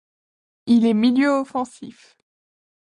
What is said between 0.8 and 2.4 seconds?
est milieu offensif.